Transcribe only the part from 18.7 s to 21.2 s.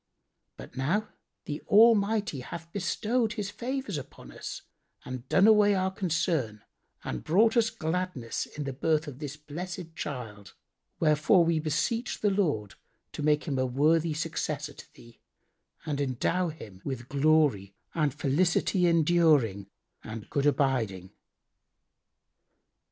enduring and good abiding."